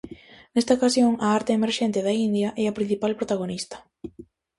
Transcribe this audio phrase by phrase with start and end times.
[0.53, 3.77] Nesta ocasión, a arte emerxente da India é a principal protagonista.